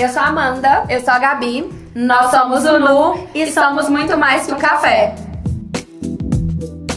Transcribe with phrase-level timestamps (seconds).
[0.00, 0.84] Eu sou a Amanda.
[0.88, 1.70] Eu sou a Gabi.
[1.94, 5.14] Nós somos o Nu e somos muito mais que um café.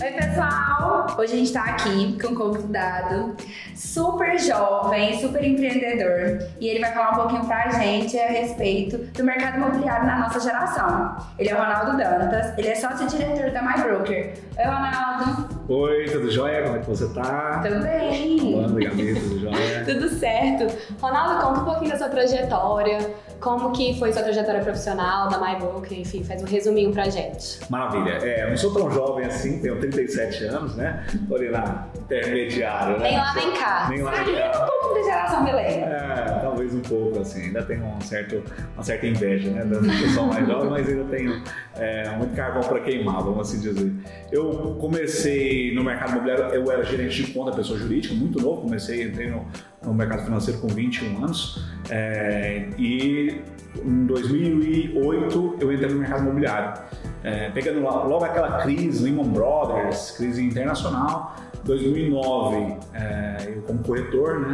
[0.01, 1.07] Oi, pessoal!
[1.17, 3.35] Hoje a gente tá aqui com um convidado
[3.75, 6.47] super jovem, super empreendedor.
[6.59, 10.39] E ele vai falar um pouquinho pra gente a respeito do mercado imobiliário na nossa
[10.39, 11.17] geração.
[11.37, 14.33] Ele é o Ronaldo Dantas, ele é sócio-diretor da MyBroker.
[14.57, 15.55] Oi, Ronaldo!
[15.67, 16.63] Oi, tudo jóia?
[16.63, 17.61] Como é que você tá?
[17.65, 18.55] Tudo bem?
[18.55, 19.83] Olá, Gabi, tudo jóia?
[19.85, 20.67] tudo certo.
[21.01, 25.99] Ronaldo, conta um pouquinho da sua trajetória, como que foi sua trajetória profissional da MyBroker,
[25.99, 27.59] enfim, faz um resuminho pra gente.
[27.69, 28.11] Maravilha.
[28.21, 31.05] É, não sou tão jovem assim, tenho 37 anos, né?
[31.27, 33.09] Tô ali na intermediária, né?
[33.09, 33.74] Nem lá nem cá.
[33.89, 34.21] Nem lá cá.
[34.21, 35.85] um pouco da geração milênio.
[35.85, 37.43] É, talvez um pouco, assim.
[37.43, 38.43] Ainda tenho um certo,
[38.73, 39.63] uma certa inveja, né?
[39.65, 41.43] Da pessoal mais jovem, mas ainda tenho
[41.77, 43.91] é, muito carvão para queimar, vamos assim dizer.
[44.31, 49.03] Eu comecei no mercado imobiliário, eu era gerente de conta, pessoa jurídica, muito novo, comecei,
[49.03, 49.45] entrei no,
[49.85, 53.41] no mercado financeiro com 21 anos é, e
[53.83, 56.81] em 2008 eu entrei no mercado imobiliário.
[57.23, 64.51] É, pegando logo aquela crise, Lehman Brothers, crise internacional, 2009 é, eu como corretor, né?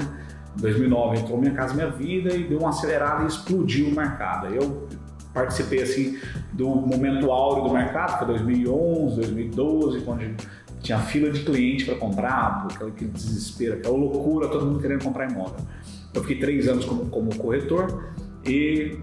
[0.56, 4.48] 2009 entrou Minha Casa Minha Vida e deu uma acelerada e explodiu o mercado.
[4.48, 4.88] Eu
[5.34, 6.18] participei assim
[6.52, 10.36] do momento áureo do mercado, que foi 2011, 2012, quando
[10.82, 15.66] tinha fila de cliente para comprar, aquele desespero, aquela loucura, todo mundo querendo comprar imóvel.
[16.14, 18.12] Eu fiquei três anos como, como corretor
[18.46, 18.98] e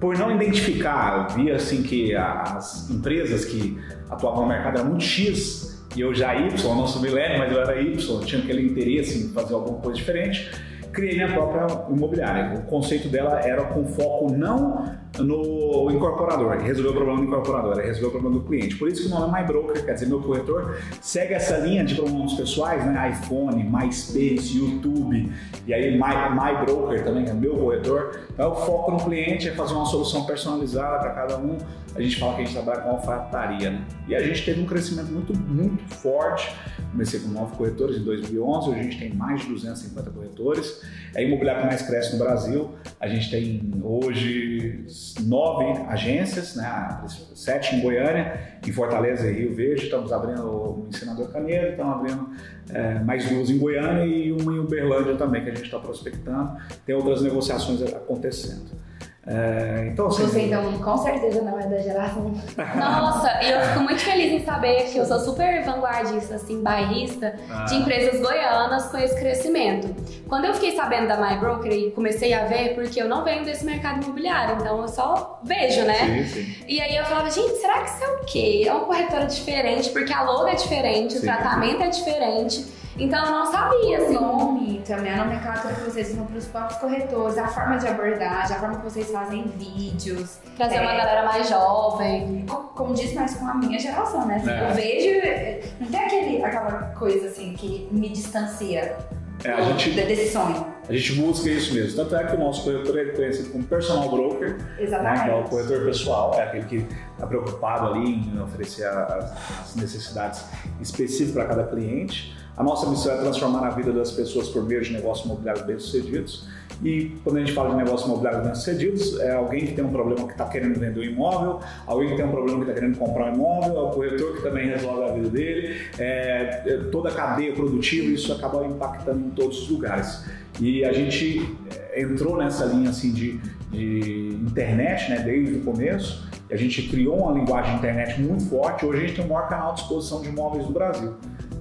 [0.00, 3.78] por não identificar, via assim que as empresas que
[4.10, 7.60] atuavam no mercado eram muito X e eu já Y, não sou milênio, mas eu
[7.60, 10.50] era Y, tinha aquele interesse em fazer alguma coisa diferente,
[10.94, 12.58] criei minha própria imobiliária.
[12.58, 18.06] O conceito dela era com foco não no incorporador, resolver o problema do incorporador, resolver
[18.06, 18.76] o problema do cliente.
[18.76, 21.94] Por isso que o nome é MyBroker, quer dizer, meu corretor segue essa linha de
[21.94, 23.10] pronomes pessoais, né?
[23.10, 25.30] iPhone, MySpace, YouTube,
[25.66, 28.20] e aí My, MyBroker também, que é meu corretor.
[28.32, 31.58] Então, o foco no cliente é fazer uma solução personalizada para cada um.
[31.94, 33.84] A gente fala que a gente trabalha com alfaiataria, né?
[34.08, 36.52] E a gente teve um crescimento muito, muito forte.
[36.90, 40.82] Comecei com nove corretores em 2011, hoje a gente tem mais de 250 corretores.
[41.14, 42.70] É a imobiliária que mais cresce no Brasil.
[42.98, 44.84] A gente tem hoje
[45.22, 47.00] nove agências, né?
[47.34, 49.84] sete em Goiânia, em Fortaleza e Rio Verde.
[49.84, 52.28] Estamos abrindo o Ensinador Caneiro, estamos abrindo
[52.70, 56.56] é, mais duas em Goiânia e uma em Uberlândia também, que a gente está prospectando.
[56.84, 58.83] Tem outras negociações acontecendo.
[59.26, 62.30] É, então, assim, Você então com certeza não é da geração.
[62.76, 67.34] Nossa, e eu fico muito feliz em saber que eu sou super vanguardista, assim, bairrista
[67.50, 67.64] ah.
[67.64, 69.94] de empresas goianas com esse crescimento.
[70.28, 73.44] Quando eu fiquei sabendo da My Broker e comecei a ver, porque eu não venho
[73.44, 76.24] desse mercado imobiliário, então eu só vejo, né?
[76.24, 76.64] Sim, sim.
[76.68, 78.64] E aí eu falava, gente, será que isso é o quê?
[78.66, 81.20] É uma corretora diferente, porque a logo é diferente, sim.
[81.20, 82.83] o tratamento é diferente.
[82.98, 84.16] Então eu não sabia, assim.
[84.16, 87.88] O nome também, a nomenclatura que vocês usam para os próprios corretores, a forma de
[87.88, 90.38] abordagem, a forma que vocês fazem vídeos.
[90.56, 92.44] Trazer é, uma galera mais jovem.
[92.48, 94.36] Como, como diz, mais com a minha geração, né?
[94.36, 94.70] Assim, é.
[94.70, 95.74] Eu vejo.
[95.80, 98.96] Não tem aquele, aquela coisa assim que me distancia.
[99.42, 100.64] É, a gente, desse sonho.
[100.88, 101.96] A gente busca isso mesmo.
[101.96, 104.56] Tanto é que o nosso corretor é conhecido como personal broker.
[104.78, 105.18] Exatamente.
[105.18, 109.32] Né, que é o corretor pessoal, é aquele que está preocupado ali em oferecer as,
[109.60, 110.44] as necessidades
[110.80, 112.43] específicas para cada cliente.
[112.56, 116.46] A nossa missão é transformar a vida das pessoas por meio de negócios imobiliários bem-sucedidos.
[116.82, 120.24] E quando a gente fala de negócios imobiliários bem-sucedidos, é alguém que tem um problema
[120.24, 123.32] que está querendo vender um imóvel, alguém que tem um problema que está querendo comprar
[123.32, 127.12] um imóvel, é o corretor que também resolve a vida dele, é, é toda a
[127.12, 130.24] cadeia produtiva, isso acaba impactando em todos os lugares.
[130.60, 131.56] E a gente
[131.90, 133.36] é, entrou nessa linha assim de,
[133.72, 136.24] de internet, né, desde o começo.
[136.48, 138.86] A gente criou uma linguagem de internet muito forte.
[138.86, 141.14] Hoje a gente tem o maior canal de exposição de imóveis do Brasil.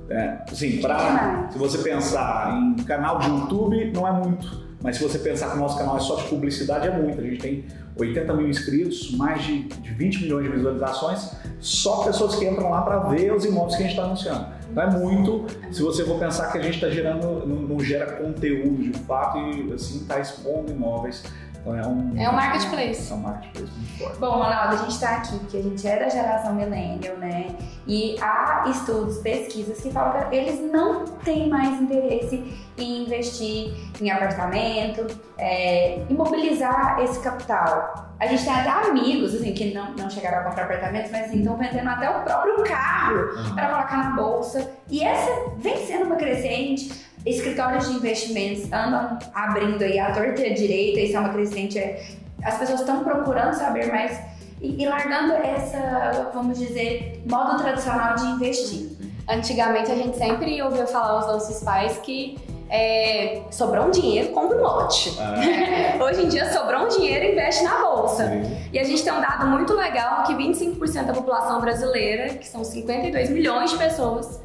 [0.10, 4.64] É, assim, pra, se você pensar em canal de YouTube, não é muito.
[4.82, 7.22] Mas se você pensar que o nosso canal é só de publicidade, é muito.
[7.22, 7.66] A gente tem
[7.98, 12.82] 80 mil inscritos, mais de, de 20 milhões de visualizações, só pessoas que entram lá
[12.82, 14.46] para ver os imóveis que a gente está anunciando.
[14.74, 18.14] Não é muito, se você for pensar que a gente está gerando, não, não, gera
[18.14, 21.24] conteúdo de fato e assim está expondo imóveis
[21.64, 22.14] então é um.
[22.22, 23.12] É um marketplace.
[23.12, 24.20] É um marketplace muito forte.
[24.20, 27.56] Bom, Ronaldo, a gente está aqui porque a gente é da geração millennial, né?
[27.88, 32.44] E há estudos, pesquisas que falam que eles não têm mais interesse
[32.78, 38.12] em investir em apartamento, é, imobilizar esse capital.
[38.20, 41.40] A gente tem até amigos, assim, que não, não chegaram a comprar apartamentos, mas assim,
[41.40, 43.56] estão vendendo até o próprio carro uhum.
[43.56, 44.72] para colocar na bolsa.
[44.90, 50.54] E essa vem sendo uma crescente escritórios de investimentos andam abrindo aí a torta e
[50.54, 51.80] direita, isso é uma crescente.
[51.80, 52.06] É,
[52.44, 54.20] as pessoas estão procurando saber mais
[54.62, 58.92] e, e, largando essa, vamos dizer, modo tradicional de investir.
[59.28, 62.38] Antigamente a gente sempre ouvia falar aos nossos pais que
[62.70, 65.16] é, sobrou um dinheiro, compra um lote.
[65.20, 66.04] Ah.
[66.04, 68.28] Hoje em dia, sobrou um dinheiro, investe na bolsa.
[68.28, 68.58] Sim.
[68.74, 72.64] E a gente tem um dado muito legal que 25% da população brasileira, que são
[72.64, 74.42] 52 milhões de pessoas,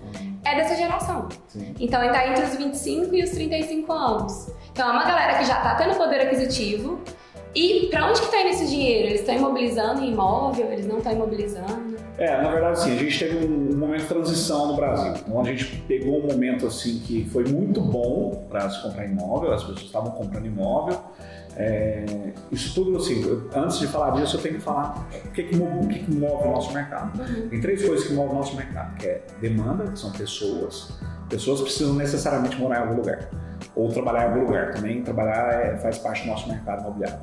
[0.53, 1.29] é dessa geração.
[1.49, 1.75] Sim.
[1.79, 4.51] Então, está entre os 25 e os 35 anos.
[4.73, 7.01] Então, é uma galera que já está tendo poder aquisitivo.
[7.55, 9.09] E para onde que está indo esse dinheiro?
[9.09, 10.71] Eles estão imobilizando em imóvel?
[10.71, 11.97] Eles não estão imobilizando?
[12.19, 12.93] É, na verdade, sim.
[12.93, 15.15] A gente teve um, momento de transição no Brasil.
[15.17, 19.53] Então, a gente pegou um momento assim que foi muito bom para se comprar imóvel.
[19.53, 20.99] As pessoas estavam comprando imóvel.
[21.57, 22.05] É,
[22.53, 23.23] isso tudo, assim,
[23.55, 26.15] antes de falar disso, eu tenho que falar o que, que, move, o que, que
[26.15, 27.19] move o nosso mercado.
[27.21, 27.49] Uhum.
[27.49, 30.93] Tem três coisas que movem o nosso mercado, que é demanda, que são pessoas.
[31.29, 33.29] Pessoas precisam necessariamente morar em algum lugar.
[33.75, 34.75] Ou trabalhar em algum lugar.
[34.75, 37.21] Também trabalhar é, faz parte do nosso mercado imobiliário.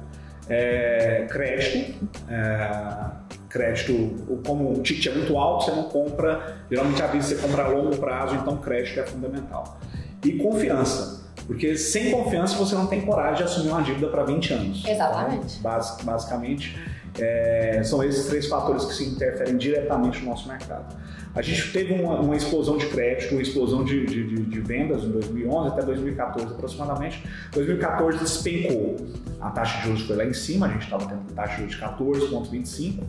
[0.48, 3.10] É, crédito, é,
[3.50, 7.64] crédito, como o ticket é muito alto, você não compra, geralmente a vista você compra
[7.64, 9.80] a longo prazo, então crédito é fundamental.
[10.24, 11.15] E confiança.
[11.48, 14.84] Porque sem confiança você não tem coragem de assumir uma dívida para 20 anos.
[14.86, 15.60] Exatamente.
[15.60, 16.76] Bas basicamente,
[17.20, 20.96] é, são esses três fatores que se interferem diretamente no nosso mercado.
[21.36, 25.04] A gente teve uma, uma explosão de crédito, uma explosão de, de, de, de, vendas
[25.04, 27.24] em 2011 até 2014 aproximadamente.
[27.52, 28.96] 2014 despencou.
[29.42, 31.76] A taxa de juros foi lá em cima, a gente estava tendo taxa de juros
[31.76, 33.04] de 14,25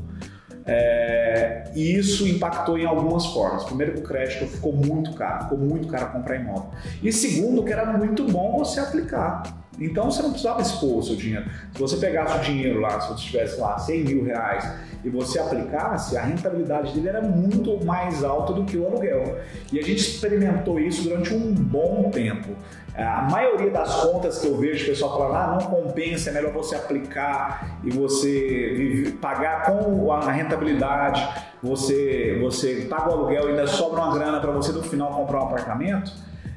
[0.67, 3.65] é, e isso impactou em algumas formas.
[3.65, 6.71] Primeiro, que o crédito ficou muito caro, ficou muito caro comprar imóvel.
[7.03, 9.45] E segundo, que era muito bom você aplicar.
[9.79, 11.45] Então você não precisava expor o seu dinheiro.
[11.73, 14.69] Se você pegasse o dinheiro lá, se você tivesse lá 100 mil reais
[15.05, 19.39] e você aplicasse, a rentabilidade dele era muito mais alta do que o aluguel.
[19.73, 22.57] E a gente experimentou isso durante um bom tempo.
[22.97, 26.51] A maioria das contas que eu vejo o pessoal falando, ah, não compensa, é melhor
[26.53, 31.29] você aplicar e você pagar com a rentabilidade,
[31.63, 35.41] você, você paga o aluguel e ainda sobra uma grana para você no final comprar
[35.41, 36.11] um apartamento.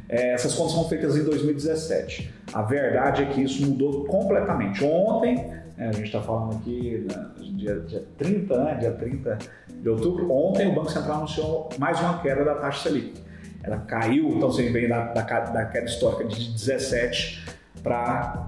[0.10, 2.34] É, essas contas foram feitas em 2017.
[2.52, 4.84] A verdade é que isso mudou completamente.
[4.84, 9.38] Ontem, é, a gente está falando aqui né, dia, dia 30, né, dia 30
[9.70, 13.22] de outubro, ontem o Banco Central anunciou mais uma queda da taxa Selic.
[13.62, 17.46] Ela caiu, então você vem da, da, da queda histórica de 17
[17.84, 18.48] para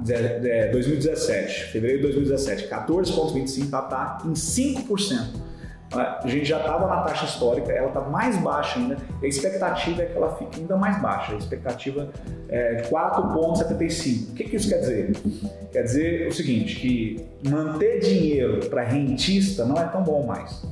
[0.72, 5.51] 2017, fevereiro de 2017, 14,25 ela está em 5%.
[5.94, 10.06] A gente já estava na taxa histórica, ela está mais baixa ainda, a expectativa é
[10.06, 12.10] que ela fique ainda mais baixa, a expectativa
[12.48, 14.32] é de 4,75.
[14.32, 15.12] O que, que isso quer dizer?
[15.72, 20.66] Quer dizer o seguinte, que manter dinheiro para rentista não é tão bom mais.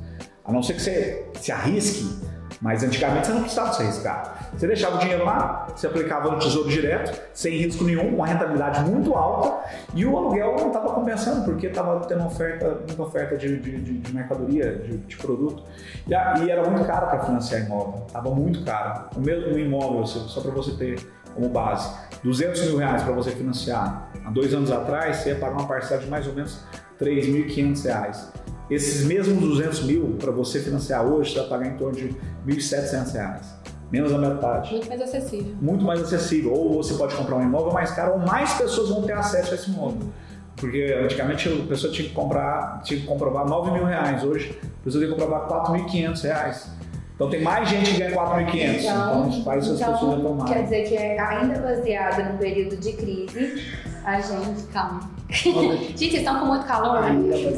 [0.46, 2.30] A não ser que você se arrisque
[2.62, 4.39] mas antigamente você não precisava se arriscar.
[4.54, 8.82] Você deixava o dinheiro lá, você aplicava no tesouro direto, sem risco nenhum, uma rentabilidade
[8.90, 13.58] muito alta, e o aluguel não estava compensando, porque estava tendo oferta, muita oferta de,
[13.58, 15.64] de, de mercadoria, de, de, produto.
[16.08, 19.10] E, era muito caro para financiar imóvel, estava muito caro.
[19.16, 21.00] O mesmo imóvel, só para você ter
[21.34, 21.94] como base,
[22.24, 24.12] 200 mil reais para você financiar.
[24.26, 26.60] Há dois anos atrás, você ia pagar uma parcela de mais ou menos
[27.00, 28.32] 3.500 reais.
[28.70, 32.10] Esses mesmos 200 mil para você financiar hoje, você vai pagar em torno de
[32.46, 33.59] 1.700 reais.
[33.92, 34.72] Menos da metade.
[34.72, 35.56] Muito mais acessível.
[35.60, 36.54] Muito mais acessível.
[36.54, 39.56] Ou você pode comprar um imóvel mais caro, ou mais pessoas vão ter acesso a
[39.56, 40.10] esse imóvel.
[40.56, 44.24] Porque antigamente a pessoa tinha que comprar, tinha que comprovar 9 mil reais.
[44.24, 46.72] Hoje a pessoa tem que comprovar 4.500 reais.
[47.16, 48.80] Então tem mais gente que ganha 4.500.
[48.80, 50.54] Então, então faz então, as pessoas retomarem.
[50.54, 53.64] Quer dizer que é ainda baseado no período de crise,
[54.06, 54.64] a gente.
[54.72, 55.02] Calma.
[55.30, 57.02] gente, vocês estão com muito calor?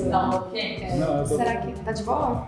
[0.10, 0.88] Não, ok.
[0.98, 1.38] Não, tô...
[1.38, 2.48] Será que tá de boa?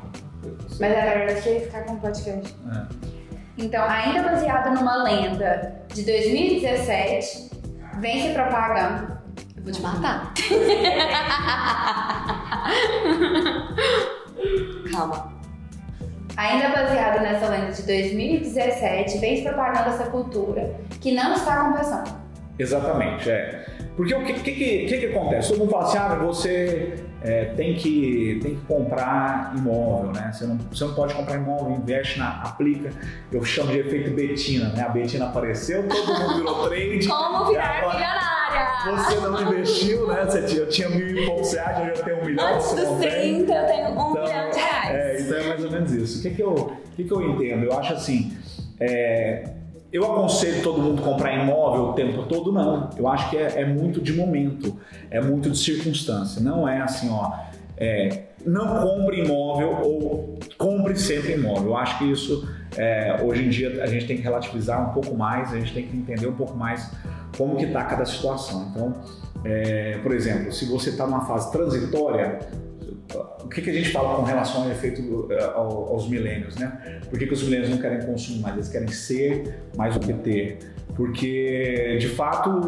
[0.79, 2.55] Mas é melhor que ficar com o podcast.
[2.71, 3.12] É.
[3.57, 7.51] Então, ainda baseado numa lenda de 2017,
[7.99, 9.17] vem se propagando.
[9.55, 10.33] Eu vou te matar.
[14.91, 15.31] Calma.
[16.35, 22.22] Ainda baseado nessa lenda de 2017, vem se propagando essa cultura que não está compensando.
[22.57, 23.65] Exatamente, é.
[23.95, 24.51] Porque o que, que,
[24.85, 25.49] que, que, acontece?
[25.49, 30.31] Todo mundo fala assim, ah, você é, tem, que, tem que comprar imóvel, né?
[30.33, 32.89] Você não, você não pode comprar imóvel, investe na, aplica.
[33.31, 34.81] Eu chamo de efeito Betina, né?
[34.81, 37.07] A Betina apareceu, todo mundo virou trade.
[37.07, 38.33] Como virar milionária?
[38.83, 40.25] Você não investiu, né?
[40.25, 42.55] Você tinha, eu tinha mil e poucos reais, eu já tenho um milhão.
[42.55, 44.95] Antes dos 30, eu tenho um então, milhão de reais.
[44.95, 46.19] É, então é mais ou menos isso.
[46.19, 47.65] O que, que, eu, que, que eu entendo?
[47.65, 48.35] Eu acho assim.
[48.79, 49.62] É,
[49.93, 52.51] eu aconselho todo mundo comprar imóvel o tempo todo?
[52.51, 52.89] Não.
[52.97, 54.75] Eu acho que é, é muito de momento,
[55.11, 56.41] é muito de circunstância.
[56.41, 57.31] Não é assim, ó.
[57.77, 61.67] É, não compre imóvel ou compre sempre imóvel.
[61.67, 65.15] Eu acho que isso, é, hoje em dia, a gente tem que relativizar um pouco
[65.15, 66.89] mais, a gente tem que entender um pouco mais
[67.37, 68.69] como que está cada situação.
[68.71, 68.95] Então,
[69.45, 72.39] é, por exemplo, se você está numa fase transitória,
[73.43, 76.99] o que, que a gente fala com relação ao efeito eh, aos milênios, né?
[77.09, 78.55] Por que, que os milênios não querem consumir mais?
[78.55, 80.59] Eles querem ser mais do que ter.
[80.95, 82.61] Porque, de fato,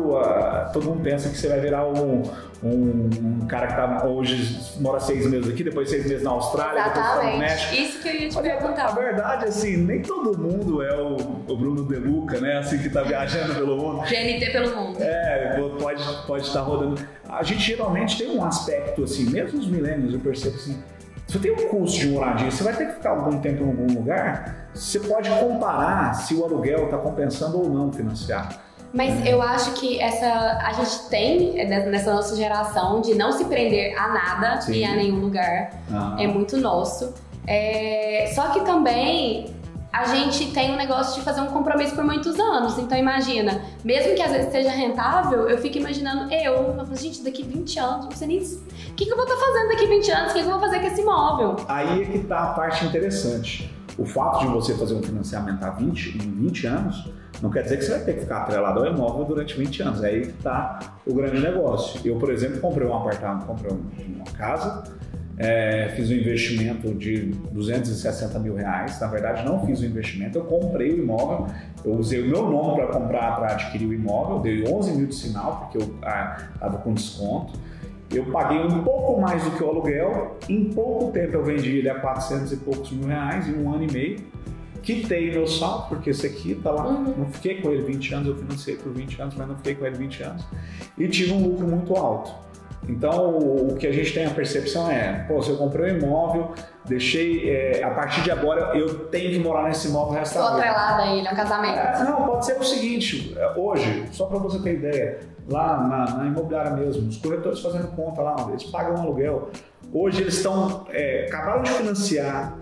[0.73, 2.23] todo mundo pensa que você vai virar um,
[2.65, 7.13] um, cara que tá hoje mora seis meses aqui, depois seis meses na Austrália, Exatamente.
[7.13, 7.75] depois no México.
[7.75, 8.85] Isso que eu ia te Olha, perguntar.
[8.85, 12.57] A verdade, assim, nem todo mundo é o, o Bruno De Luca, né?
[12.57, 14.01] Assim, que tá viajando pelo mundo.
[14.09, 14.97] GNT pelo mundo.
[14.99, 17.01] É, pode, pode estar rodando.
[17.29, 20.81] A gente geralmente tem um aspecto, assim, mesmo os milênios, eu percebo assim,
[21.27, 23.93] você tem um custo de moradia, você vai ter que ficar algum tempo em algum
[23.93, 28.64] lugar, você pode comparar se o aluguel está compensando ou não financiar.
[28.95, 33.43] Mas eu acho que essa a gente tem né, nessa nossa geração de não se
[33.43, 34.73] prender a nada Sim.
[34.73, 35.71] e a nenhum lugar.
[35.91, 36.15] Ah.
[36.17, 37.13] É muito nosso.
[37.45, 39.53] É, Só que também
[39.91, 42.77] a gente tem um negócio de fazer um compromisso por muitos anos.
[42.77, 47.21] Então imagina, mesmo que às vezes seja rentável, eu fico imaginando eu, eu falo, gente,
[47.21, 48.39] daqui 20 anos, não sei nem.
[48.39, 50.31] O que, que eu vou estar fazendo daqui 20 anos?
[50.31, 51.55] O que, que eu vou fazer com esse imóvel?
[51.67, 53.69] Aí é que está a parte interessante.
[53.97, 57.09] O fato de você fazer um financiamento há 20, em 20 anos
[57.41, 60.03] não quer dizer que você vai ter que ficar atrelado ao imóvel durante 20 anos.
[60.03, 61.99] Aí está o grande negócio.
[62.05, 64.83] Eu, por exemplo, comprei um apartamento, comprei uma casa,
[65.37, 68.99] é, fiz um investimento de 260 mil reais.
[68.99, 71.47] Na verdade, não fiz o investimento, eu comprei o imóvel,
[71.83, 75.15] eu usei o meu nome para comprar, para adquirir o imóvel, dei 11 mil de
[75.15, 75.95] sinal, porque eu
[76.53, 77.59] estava com desconto.
[78.11, 81.89] Eu paguei um pouco mais do que o aluguel, em pouco tempo eu vendi ele
[81.89, 84.19] a 400 e poucos mil reais, em um ano e meio.
[84.85, 87.13] Quitei meu saldo, porque esse aqui tá lá, Uhum.
[87.17, 89.85] não fiquei com ele 20 anos, eu financei por 20 anos, mas não fiquei com
[89.85, 90.45] ele 20 anos.
[90.97, 92.31] E tive um lucro muito alto.
[92.87, 96.51] Então, o que a gente tem a percepção é, pô, se eu comprei um imóvel,
[96.85, 100.49] deixei, é, a partir de agora eu tenho que morar nesse imóvel o resto da
[100.51, 100.57] vida.
[100.69, 101.79] atrelada a ele, é um casamento.
[101.79, 106.17] É, não, pode ser o seguinte, é, hoje, só para você ter ideia, lá na,
[106.17, 109.49] na imobiliária mesmo, os corretores fazendo conta lá, eles pagam um aluguel.
[109.91, 112.55] Hoje eles estão, é, acabaram de financiar,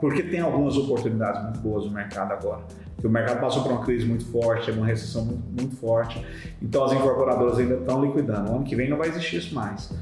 [0.00, 2.62] porque tem algumas oportunidades muito boas no mercado agora.
[2.94, 6.24] Porque o mercado passou por uma crise muito forte, uma recessão muito, muito forte,
[6.62, 8.50] então as incorporadoras ainda estão liquidando.
[8.50, 9.92] O ano que vem não vai existir isso mais,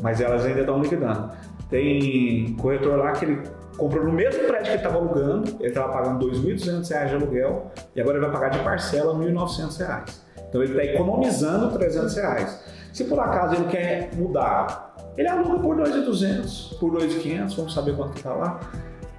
[0.00, 1.30] mas elas ainda estão liquidando.
[1.68, 3.42] Tem corretor lá que ele
[3.76, 7.70] comprou no mesmo prédio que ele estava alugando, ele estava pagando 2.200 reais de aluguel
[7.94, 10.26] e agora ele vai pagar de parcela 1.900 reais.
[10.48, 12.64] Então ele está economizando 300 reais.
[12.92, 18.12] Se por acaso ele quer mudar, ele aluga por 2.200, por 2.500, vamos saber quanto
[18.12, 18.60] que está lá.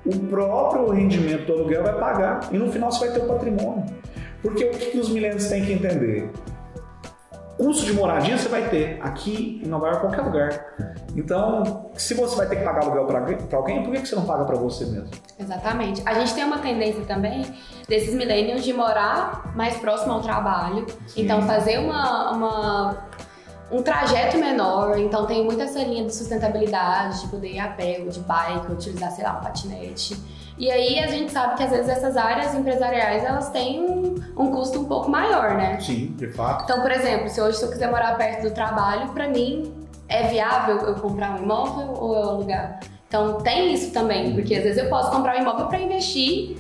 [0.08, 3.86] O próprio rendimento do aluguel vai pagar e no final você vai ter o patrimônio.
[4.42, 6.32] Porque o que, os milênios têm que entender?
[7.58, 10.66] Custo de moradia você vai ter aqui em Nova York, qualquer lugar.
[11.16, 14.46] Então, se você vai ter que pagar aluguel para alguém, por que, você não paga
[14.46, 15.10] para você mesmo?
[15.40, 16.04] Exatamente.
[16.06, 17.44] A gente tem uma tendência também
[17.90, 20.86] desses millennials de morar mais próximo ao trabalho.
[21.08, 21.24] Sim.
[21.24, 23.07] Então, fazer uma, uma-
[23.72, 24.98] um trajeto menor.
[24.98, 28.68] Então, tem muito essa linha de sustentabilidade, de poder ir a pé, ou de bike,
[28.68, 30.18] ou utilizar, sei lá, um patinete.
[30.58, 34.52] E aí, a gente sabe que às vezes essas áreas empresariais, elas têm um, um
[34.52, 35.80] custo um pouco maior, né?
[35.80, 36.64] Sim, de fato.
[36.64, 39.72] Então, por exemplo, se hoje eu quiser morar perto do trabalho, pra mim
[40.10, 42.80] é viável eu comprar um imóvel ou eu alugar?
[43.08, 46.58] Então, tem isso também, porque às vezes eu posso comprar um imóvel pra investir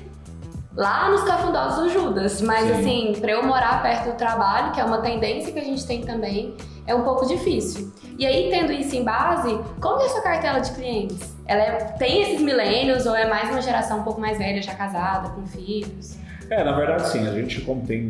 [0.75, 2.73] lá nos cafundós do Judas, mas Sim.
[2.73, 6.01] assim, pra eu morar perto do trabalho, que é uma tendência que a gente tem
[6.01, 6.55] também,
[6.87, 7.91] é um pouco difícil.
[8.17, 11.19] E aí, tendo isso em base, como é a sua cartela de clientes?
[11.45, 14.73] Ela é- tem esses milênios ou é mais uma geração um pouco mais velha, já
[14.73, 16.15] casada, com filhos?
[16.49, 18.09] É, na verdade sim, a gente como tem,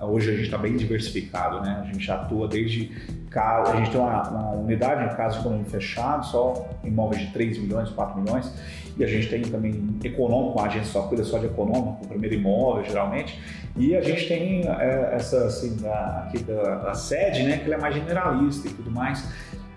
[0.00, 1.82] é, hoje a gente está bem diversificado, né?
[1.82, 2.90] A gente atua desde
[3.38, 7.90] a gente tem uma, uma unidade em de condomínio fechado, só imóveis de 3 milhões,
[7.90, 8.52] 4 milhões,
[8.96, 12.34] e a gente tem também econômico, a agência só cuida só de econômico, o primeiro
[12.34, 13.38] imóvel geralmente,
[13.76, 17.74] e a gente tem é, essa assim, da, aqui da, da sede, né, que ela
[17.74, 19.28] é mais generalista e tudo mais,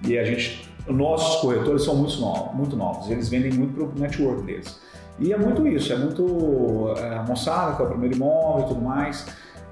[0.08, 4.00] e a gente, nossos corretores são muito novos, muito novos eles vendem muito para o
[4.00, 4.80] network deles.
[5.20, 8.68] E é muito isso, é muito é, a moçada, que é o primeiro imóvel e
[8.70, 9.26] tudo mais.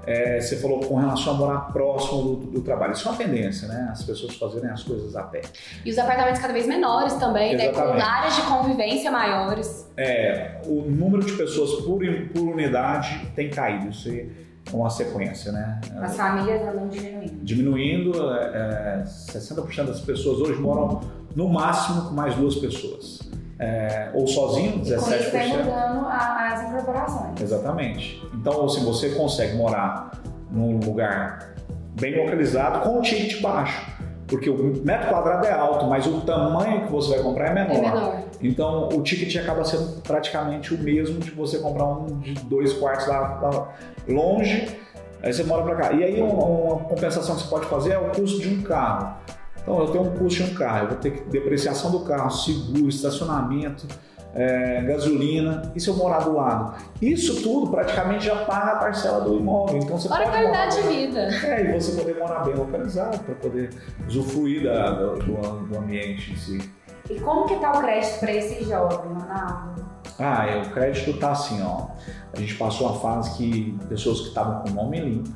[0.06, 2.92] É, você falou com relação a morar próximo do, do trabalho.
[2.92, 3.88] Isso é uma tendência, né?
[3.92, 5.42] As pessoas fazerem as coisas a pé.
[5.84, 7.68] E os apartamentos cada vez menores também, né?
[7.68, 8.02] Com Exatamente.
[8.02, 9.90] áreas de convivência maiores.
[9.96, 12.00] É, o número de pessoas por,
[12.32, 13.90] por unidade tem caído.
[13.90, 14.26] Isso é
[14.72, 15.80] uma sequência, né?
[16.00, 17.44] As famílias andam diminuindo.
[17.44, 21.00] Diminuindo, é, é, 60% das pessoas hoje moram
[21.36, 23.20] no máximo com mais duas pessoas.
[23.62, 25.48] É, ou sozinho, E com isso 17%.
[25.48, 27.40] mudando as incorporações.
[27.42, 28.26] Exatamente.
[28.34, 30.12] Então, se você consegue morar
[30.50, 31.52] num lugar
[32.00, 33.86] bem localizado com um ticket baixo,
[34.26, 37.76] porque o metro quadrado é alto, mas o tamanho que você vai comprar é menor.
[37.76, 38.22] É menor.
[38.40, 43.06] Então, o ticket acaba sendo praticamente o mesmo de você comprar um de dois quartos
[43.08, 43.74] lá, lá
[44.08, 44.74] longe,
[45.22, 45.92] aí você mora para cá.
[45.92, 49.16] E aí, uma, uma compensação que você pode fazer é o custo de um carro.
[49.62, 52.30] Então, eu tenho um custo de um carro, eu vou ter que depreciação do carro,
[52.30, 53.86] seguro, estacionamento.
[54.34, 56.74] é, gasolina, e se eu morar do lado?
[57.00, 59.78] Isso tudo praticamente já paga a parcela do imóvel.
[59.78, 61.20] Então você Olha pode a qualidade de vida.
[61.46, 63.70] É, e você poder morar bem localizado, para poder
[64.06, 66.70] usufruir da, do, do, ambiente em si.
[67.08, 69.84] E como que tá o crédito para esse jovem, Ronaldo?
[70.18, 71.88] Ah, é, o crédito tá assim, ó.
[72.32, 75.30] A gente passou uma fase que pessoas que estavam com nome limpo,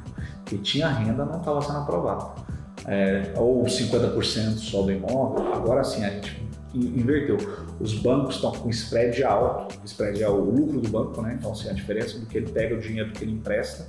[0.44, 2.43] que tinha renda, não estava sendo aprovado.
[2.86, 7.36] É, ou 50% só do imóvel, agora sim a gente inverteu.
[7.80, 11.36] Os bancos estão com spread alto, o spread é o lucro do banco, né?
[11.38, 13.86] Então, assim, a diferença do que ele pega, o dinheiro do que ele empresta.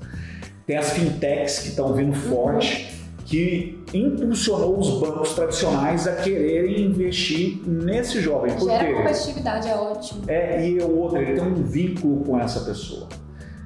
[0.66, 7.62] Tem as fintechs que estão vindo forte, que impulsionou os bancos tradicionais a quererem investir
[7.68, 8.54] nesse jovem.
[8.54, 8.94] Por Gera quê?
[8.94, 10.22] competitividade, é ótimo.
[10.28, 13.10] É, e o outro, ele tem um vínculo com essa pessoa.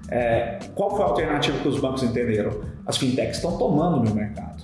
[0.09, 2.61] É, qual foi a alternativa que os bancos entenderam?
[2.85, 4.63] As fintechs estão tomando no mercado.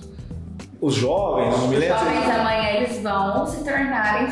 [0.80, 1.96] Os jovens, os milênios.
[1.96, 4.28] Os jovens amanhã eles vão se tornarem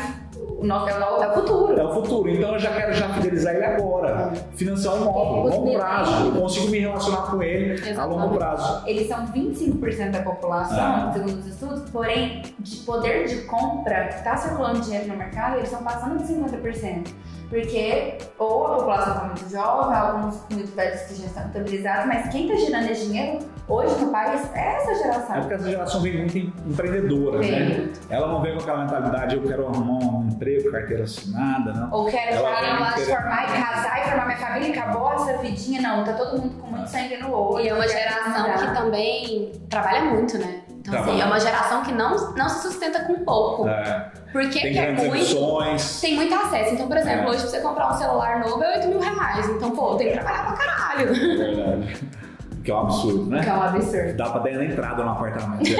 [0.57, 1.79] o nosso, é, o, é o futuro.
[1.79, 2.29] É o futuro.
[2.29, 4.33] Então eu já quero já fidelizar ele agora.
[4.55, 6.25] Financiar um imóvel, longo prazo.
[6.25, 7.99] Eu consigo me relacionar com ele Exatamente.
[7.99, 8.83] a longo prazo.
[8.87, 11.11] Eles são 25% da população, ah.
[11.13, 15.69] segundo os estudos, porém, de poder de compra, que está circulando dinheiro no mercado, eles
[15.69, 17.07] estão passando de 50%
[17.49, 22.29] porque ou a população está muito jovem, alguns muito velhos que já estão estabilizados, mas
[22.29, 25.35] quem está gerando esse dinheiro hoje no país é essa geração.
[25.35, 27.51] É porque essa geração vem muito empreendedora, Sim.
[27.51, 27.93] né?
[28.09, 31.91] Ela não vem com aquela mentalidade, eu quero arrumar um emprego, carteira assinada, não.
[31.91, 35.81] Ou quero já lá formar e casar e formar minha família e acabou essa vidinha,
[35.81, 36.03] não.
[36.03, 37.65] Tá todo mundo com muito sangue no olho.
[37.65, 40.61] E é uma geração que também trabalha muito, né?
[40.87, 43.67] Então, assim, é uma geração que não, não se sustenta com pouco.
[43.67, 44.11] É.
[44.31, 45.15] Porque tem é muito.
[45.15, 45.99] Opções.
[45.99, 46.75] Tem muito acesso.
[46.75, 47.29] Então, por exemplo, é.
[47.29, 49.49] hoje pra você comprar um celular novo é 8 mil reais.
[49.49, 51.09] Então, pô, tem que trabalhar pra caralho.
[51.09, 52.24] É verdade.
[52.65, 53.43] Que é um absurdo, né?
[53.43, 54.17] Que é um absurdo.
[54.17, 55.69] Dá pra dar na entrada no apartamento.
[55.69, 55.77] Eu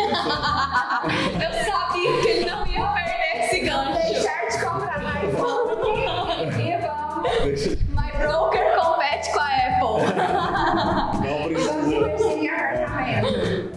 [1.66, 3.94] sabia que ele não ia perder esse gancho.
[3.94, 5.72] Deixar de comprar mais iPhone
[6.54, 7.76] e vamos.
[7.90, 9.98] My broker compete com a Apple.
[11.28, 11.96] Não precisa.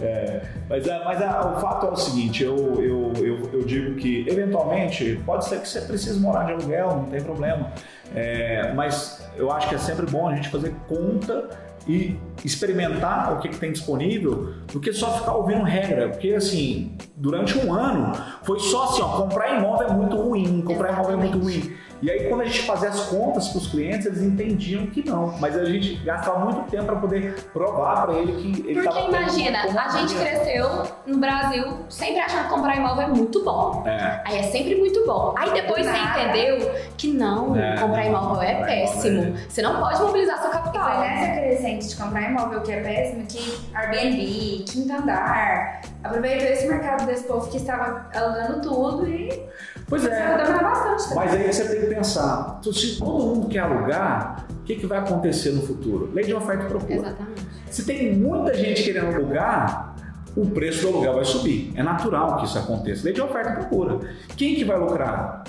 [0.05, 0.41] É.
[0.69, 4.23] Mas, é, mas é, o fato é o seguinte, eu, eu, eu, eu, digo que
[4.29, 7.71] eventualmente pode ser que você precise morar de aluguel, não tem problema.
[8.15, 11.49] É, mas eu acho que é sempre bom a gente fazer conta
[11.87, 16.09] e experimentar o que, que, tem disponível do que só ficar ouvindo regra.
[16.09, 18.13] Porque, assim, durante um ano
[18.43, 21.73] foi só assim: ó, comprar imóvel é muito ruim, comprar imóvel é muito ruim.
[22.01, 25.37] E aí, quando a gente fazia as contas para os clientes, eles entendiam que não.
[25.39, 29.59] Mas a gente gastava muito tempo para poder provar para ele que ele Porque imagina,
[29.59, 33.83] a gente cresceu no Brasil sempre achando que comprar imóvel é muito bom.
[33.85, 34.21] É.
[34.25, 35.35] Aí é sempre muito bom.
[35.37, 39.35] Aí depois você entendeu que não, é, comprar imóvel é péssimo.
[39.35, 39.49] É.
[39.49, 40.89] Você não pode mobilizar seu capital.
[40.89, 46.67] Foi nessa crescente de comprar imóvel que é péssimo que Airbnb, quinto andar, aproveitou esse
[46.67, 49.49] mercado desse povo que estava alugando tudo e
[49.89, 50.37] Pois é.
[50.61, 54.99] Bastante Mas aí você tem pensar, se todo mundo quer alugar, o que, que vai
[54.99, 56.09] acontecer no futuro?
[56.13, 56.99] Lei de oferta e procura.
[56.99, 57.47] Exatamente.
[57.69, 59.95] Se tem muita gente querendo alugar,
[60.35, 61.71] o preço do aluguel vai subir.
[61.75, 63.03] É natural que isso aconteça.
[63.03, 63.99] Lei de oferta e procura.
[64.37, 65.43] Quem que vai lucrar?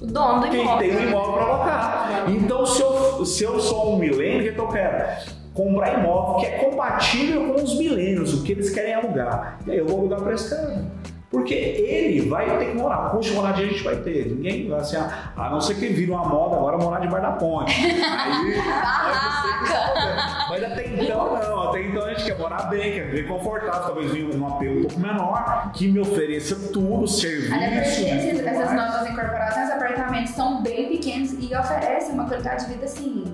[0.00, 0.78] O dono do Quem imóvel.
[0.78, 2.24] Quem tem o imóvel para alocar.
[2.30, 5.44] Então, se eu, se eu sou um milênio, o que, que eu quero?
[5.54, 9.60] comprar imóvel que é compatível com os milênios, o que eles querem alugar.
[9.66, 10.84] E aí eu vou alugar para esse cara.
[11.34, 13.18] Porque ele vai ter que morar.
[13.18, 14.26] De moradia a gente vai ter.
[14.26, 17.74] Ninguém vai assim, a não ser que vira uma moda agora morar debaixo da ponte.
[17.82, 18.54] Aí.
[20.48, 21.68] Mas até então não.
[21.68, 24.82] Até então a gente quer morar bem, quer viver confortável, talvez em um apelo um
[24.82, 27.52] pouco menor, que me ofereça tudo, serviço.
[27.52, 32.84] Até porque essas novas incorporações, apartamentos são bem pequenos e oferecem uma qualidade de vida
[32.84, 33.24] assim.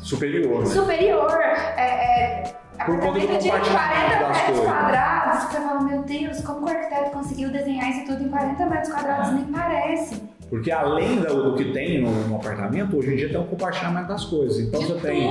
[0.00, 0.60] Superior.
[0.60, 0.66] Né?
[0.66, 1.38] Superior.
[1.76, 4.64] É, é por conta do compartilhamento das coisas.
[4.64, 8.92] quadrados, você fala, meu Deus, como o arquiteto conseguiu desenhar isso tudo em 40 metros
[8.92, 9.28] quadrados?
[9.28, 9.32] É.
[9.32, 10.22] Nem parece.
[10.48, 14.24] Porque além do, que tem no, no, apartamento, hoje em dia tem um compartilhamento das
[14.24, 14.58] coisas.
[14.60, 15.28] Então De você tem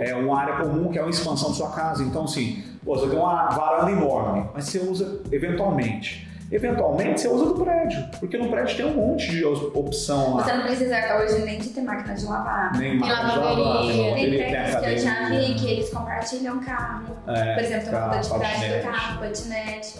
[0.00, 2.04] é, uma área comum que é uma expansão da sua casa.
[2.04, 6.31] Então, assim, pô, você tem uma varanda enorme, mas você usa eventualmente.
[6.52, 10.44] Eventualmente você usa do prédio, porque no prédio tem um monte de opção lá.
[10.44, 12.78] Você não precisa hoje nem de ter máquina de lavar.
[12.78, 14.14] Nem máquina de lavar.
[14.14, 17.16] Tem prédios que eu já vi que eles compartilham carro.
[17.26, 19.98] É, Por exemplo, tem uma atividade do carro, patinete.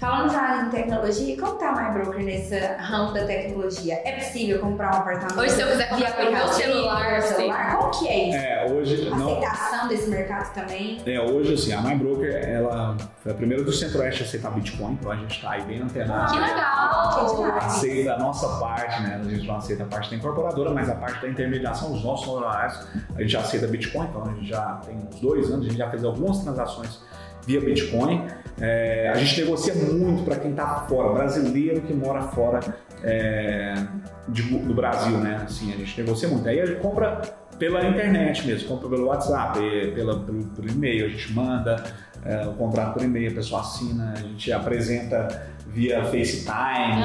[0.00, 4.00] Falando já em tecnologia, como tá a MyBroker nesse ramo da tecnologia?
[4.02, 5.38] É possível comprar um apartamento?
[5.38, 8.38] Hoje, se eu quiser comprar pelo meu celular, celular como que é isso?
[8.38, 9.08] É, hoje...
[9.08, 9.28] A não...
[9.28, 11.02] aceitação desse mercado também?
[11.04, 15.12] É, hoje, assim, a MyBroker, ela foi a primeira do Centro-Oeste a aceitar Bitcoin, então
[15.12, 16.32] a gente tá aí bem antenado.
[16.32, 17.58] Que legal!
[17.58, 19.20] Aceita a nossa parte, né?
[19.22, 22.26] A gente não aceita a parte da incorporadora, mas a parte da intermediação, os nossos
[22.26, 25.68] honorários, a gente já aceita Bitcoin, então a gente já tem uns dois anos, a
[25.68, 27.00] gente já fez algumas transações
[27.46, 28.26] via Bitcoin.
[28.60, 32.60] É, a gente negocia muito para quem está fora, brasileiro que mora fora
[33.02, 33.74] é,
[34.28, 35.42] de, do Brasil, né?
[35.44, 36.46] Assim, a gente negocia muito.
[36.48, 37.22] Aí a gente compra
[37.58, 39.58] pela internet mesmo, compra pelo WhatsApp,
[39.94, 41.84] pela, pelo, pelo e-mail, a gente manda
[42.24, 47.02] é, o contrato por e-mail, a pessoa assina, a gente apresenta via FaceTime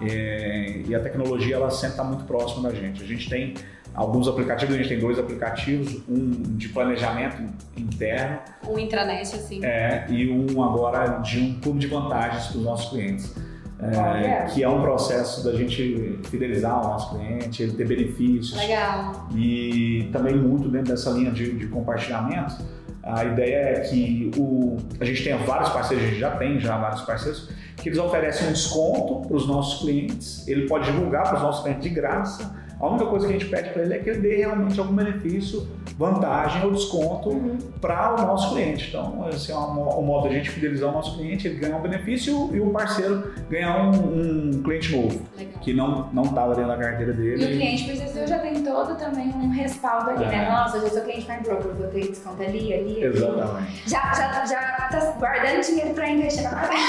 [0.00, 0.86] uhum.
[0.88, 3.02] e a tecnologia ela sempre está muito próxima da gente.
[3.02, 3.54] A gente tem
[3.98, 7.42] alguns aplicativos, a gente tem dois aplicativos, um de planejamento
[7.76, 8.38] interno.
[8.68, 9.64] Um intranet, assim.
[9.64, 13.34] É, e um agora de um clube de vantagens para os nossos clientes.
[13.80, 18.56] É, que é um processo da gente fidelizar o nosso cliente, ele ter benefícios.
[18.56, 19.28] Legal.
[19.34, 22.56] E também muito dentro dessa linha de, de compartilhamento.
[23.02, 26.76] A ideia é que o, a gente tenha vários parceiros, a gente já tem já
[26.76, 31.36] vários parceiros, que eles oferecem um desconto para os nossos clientes, ele pode divulgar para
[31.36, 33.98] os nossos clientes de graça a única coisa que a gente pede para ele é
[33.98, 37.58] que ele dê realmente algum benefício, vantagem ou desconto uhum.
[37.80, 38.88] para o nosso cliente.
[38.88, 41.76] Então, esse é um, um modo de a gente fidelizar o nosso cliente, ele ganhar
[41.76, 45.60] um benefício e o parceiro ganhar um, um cliente novo, Legal.
[45.60, 47.42] que não não estava dentro da carteira dele.
[47.42, 50.34] E o cliente, por exemplo, já tem todo também um respaldo ali, né?
[50.34, 50.38] é.
[50.38, 50.50] né?
[50.50, 53.02] Nossa, eu já sou cliente mais broker, vou ter desconto ali, ali.
[53.02, 53.90] Exatamente.
[53.90, 56.84] Já, já, já tá guardando dinheiro para investir na carteira.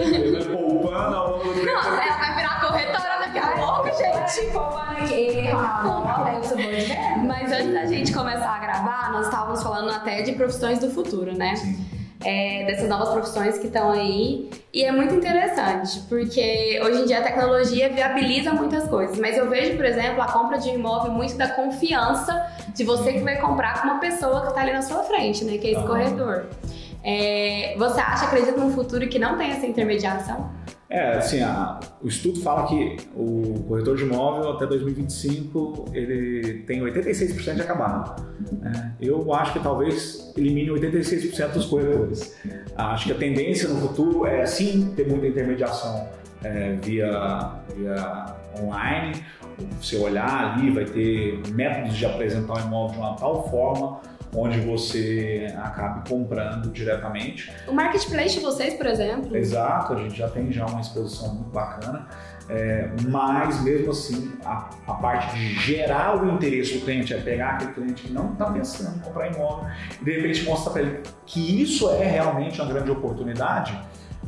[0.00, 1.66] ele vai poupando ao longo do tempo.
[1.66, 2.13] Nossa, ela
[6.56, 6.98] gente.
[7.26, 11.36] Mas antes da gente começar a gravar, nós estávamos falando até de profissões do futuro,
[11.36, 11.54] né?
[12.24, 14.50] É, dessas novas profissões que estão aí.
[14.72, 19.18] E é muito interessante, porque hoje em dia a tecnologia viabiliza muitas coisas.
[19.18, 23.20] Mas eu vejo, por exemplo, a compra de imóvel muito da confiança de você que
[23.20, 25.58] vai comprar com uma pessoa que está ali na sua frente, né?
[25.58, 26.46] Que é esse corretor.
[27.04, 30.50] É, você acha, acredita num futuro que não tem essa intermediação?
[30.88, 36.80] É, assim, a, o estudo fala que o corretor de imóvel até 2025 ele tem
[36.80, 38.22] 86% de acabado.
[38.52, 38.94] Né?
[39.00, 42.36] Eu acho que talvez elimine 86% dos corretores.
[42.76, 46.08] Acho que a tendência no futuro é sim ter muita intermediação
[46.42, 48.26] é, via, via
[48.62, 49.14] online.
[49.80, 54.00] Você olhar ali, vai ter métodos de apresentar o imóvel de uma tal forma
[54.34, 57.52] onde você acabe comprando diretamente.
[57.68, 59.36] O marketplace de vocês, por exemplo?
[59.36, 62.06] Exato, a gente já tem já uma exposição muito bacana,
[62.48, 67.52] é, mas mesmo assim a, a, parte de gerar o interesse do cliente é pegar
[67.52, 69.66] aquele cliente que não está pensando em comprar imóvel
[70.00, 73.78] e de repente mostrar para ele que isso é realmente uma grande oportunidade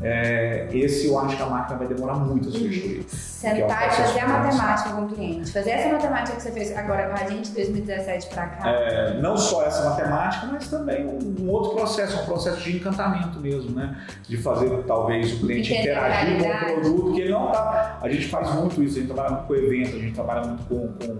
[0.03, 3.05] é, esse eu acho que a máquina vai demorar muito a substituir.
[3.09, 5.53] Sentar é e fazer a matemática com o cliente.
[5.53, 8.71] Fazer essa matemática que você fez agora com a gente, 2017 para cá.
[8.71, 13.41] É, não só essa matemática, mas também um, um, outro processo, um processo de encantamento
[13.41, 13.97] mesmo, né?
[14.29, 17.99] De fazer talvez o cliente interagir com o produto, que ele não tá.
[18.03, 20.65] A gente faz muito isso, a gente trabalha muito com evento, a gente trabalha muito
[20.65, 21.17] com, com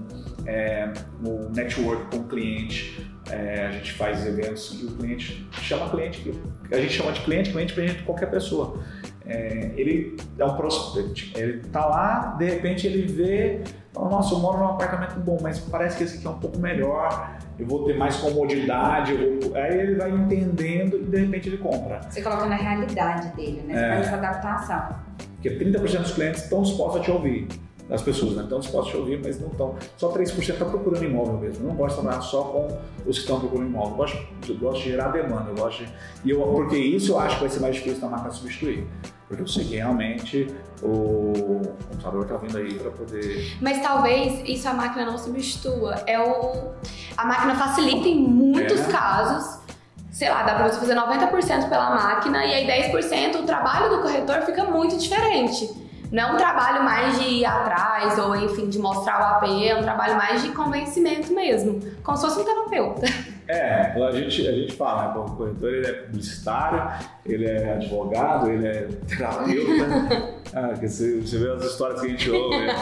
[0.47, 0.93] é,
[1.25, 3.16] o network com o cliente.
[3.31, 6.33] É, a gente faz eventos e o cliente chama cliente,
[6.71, 8.79] a gente chama de cliente, cliente para qualquer pessoa.
[9.27, 13.63] É, ele é um prospect, ele tá lá, de repente ele vê,
[13.93, 17.37] nossa, eu moro num apartamento bom, mas parece que esse aqui é um pouco melhor,
[17.59, 19.57] eu vou ter mais comodidade, vou...
[19.57, 22.01] aí ele vai entendendo e de repente ele compra.
[22.09, 23.75] Você coloca na realidade dele, né?
[23.75, 24.97] Você é, faz essa adaptação.
[25.35, 27.49] Porque 30% dos clientes estão dispostos a te ouvir
[27.89, 28.43] das pessoas, né?
[28.45, 29.77] Então, dispostos a ouvir, mas não estão.
[29.97, 31.69] Só 3% está procurando imóvel mesmo.
[31.69, 33.91] Não gosto de trabalhar só com os que estão procurando imóvel.
[33.91, 35.51] Eu gosto, eu gosto de gerar demanda.
[35.51, 35.93] Eu gosto de,
[36.25, 38.87] e eu, porque isso eu acho que vai ser mais difícil da marca substituir.
[39.29, 40.47] Porque eu sei que realmente
[40.83, 43.57] o computador está vindo aí para poder.
[43.61, 45.95] Mas talvez isso a máquina não substitua.
[46.07, 46.73] É o...
[47.17, 48.93] A máquina facilita em muitos é.
[48.93, 49.67] casos
[50.11, 54.01] sei lá, dá para você fazer 90% pela máquina e aí 10% o trabalho do
[54.01, 55.86] corretor fica muito diferente.
[56.13, 59.77] Não é um trabalho mais de ir atrás ou, enfim, de mostrar o AP, é
[59.77, 63.07] um trabalho mais de convencimento mesmo, como se fosse um terapeuta.
[63.49, 68.51] É, a gente, a gente fala, né, o corretor ele é publicitário, ele é advogado,
[68.51, 70.35] ele é terapeuta.
[70.53, 72.67] ah, você, você vê as histórias que a gente ouve.
[72.67, 72.75] Né?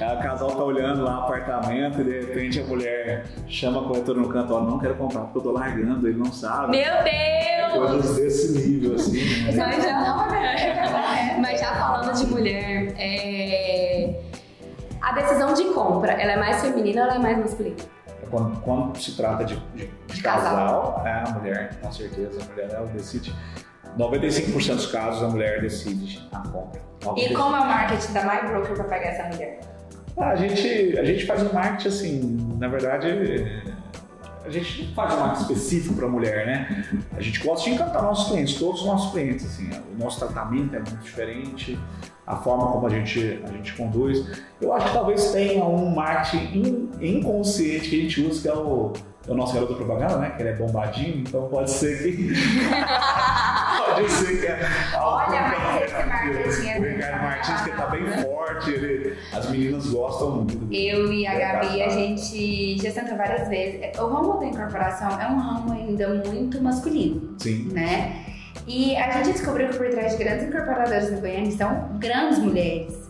[0.00, 4.20] o casal tá olhando lá o apartamento e de repente a mulher chama a corretora
[4.20, 6.78] no canto, ó, não quero comprar porque eu tô largando, ele não sabe.
[6.78, 7.88] Meu Deus!
[7.88, 9.18] Coisas desse nível, assim.
[9.44, 9.52] Né?
[9.56, 9.92] Mas, já,
[11.42, 14.20] mas já falando de mulher, é...
[15.00, 17.76] a decisão de compra, ela é mais feminina ou ela é mais masculina?
[18.32, 22.70] quando, quando se trata de, de, de casal, é a mulher, com certeza, a mulher
[22.72, 23.36] ela decide.
[23.98, 26.80] 95% dos casos a mulher decide a compra.
[27.18, 29.60] E como é o marketing da MyBroker para pegar essa mulher?
[30.16, 33.71] Ah, a, gente, a gente faz um marketing assim, na verdade,
[34.44, 36.84] a gente faz um marketing específico para mulher, né?
[37.16, 40.74] A gente gosta de encantar nossos clientes, todos os nossos clientes, assim, o nosso tratamento
[40.74, 41.78] é muito diferente,
[42.26, 44.42] a forma como a gente, a gente conduz.
[44.60, 48.92] Eu acho que talvez tenha um marketing inconsciente que a gente usa, que é o
[49.28, 50.30] o nosso garoto propaganda, né?
[50.30, 52.32] Que ele é bombadinho, então pode ser que.
[53.94, 54.96] pode ser que.
[54.96, 56.78] Olha, mas esse marketing é.
[56.78, 60.74] O Ricardo Martins, que tá bem forte, ele, as meninas gostam muito.
[60.74, 63.98] Eu e a Gabi, a gente já sentou várias vezes.
[63.98, 67.34] O ramo da incorporação é um ramo ainda muito masculino.
[67.38, 67.68] Sim.
[67.72, 68.24] Né?
[68.66, 73.02] E a gente descobriu que por trás de grandes incorporadoras no Goiânia estão grandes mulheres.